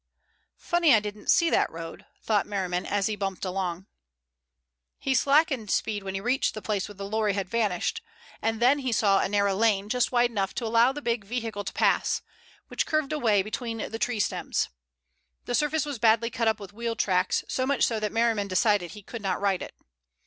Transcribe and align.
"Funny 0.57 0.95
I 0.95 0.99
didn't 0.99 1.29
see 1.29 1.51
that 1.51 1.69
road," 1.69 2.07
thought 2.23 2.47
Merriman 2.47 2.87
as 2.87 3.05
he 3.05 3.15
bumped 3.15 3.45
along. 3.45 3.85
He 4.97 5.13
slackened 5.13 5.69
speed 5.69 6.01
when 6.01 6.15
he 6.15 6.19
reached 6.21 6.55
the 6.55 6.61
place 6.63 6.87
where 6.87 6.95
the 6.95 7.07
lorry 7.07 7.33
had 7.33 7.47
vanished, 7.47 8.01
and 8.41 8.59
then 8.59 8.79
he 8.79 8.91
saw 8.91 9.19
a 9.19 9.29
narrow 9.29 9.55
lane 9.55 9.89
just 9.89 10.11
wide 10.11 10.31
enough 10.31 10.55
to 10.55 10.65
allow 10.65 10.91
the 10.91 11.03
big 11.03 11.23
vehicle 11.23 11.63
to 11.65 11.73
pass, 11.73 12.23
which 12.67 12.87
curved 12.87 13.13
away 13.13 13.43
between 13.43 13.91
the 13.91 13.99
tree 13.99 14.19
stems. 14.19 14.69
The 15.45 15.53
surface 15.53 15.85
was 15.85 15.99
badly 15.99 16.31
cut 16.31 16.47
up 16.47 16.59
with 16.59 16.73
wheel 16.73 16.95
tracks, 16.95 17.43
so 17.47 17.67
much 17.67 17.83
so 17.83 17.99
that 17.99 18.11
Merriman 18.11 18.47
decided 18.47 18.93
he 18.93 19.03
could 19.03 19.21
not 19.21 19.39
ride 19.39 19.61
it. 19.61 19.75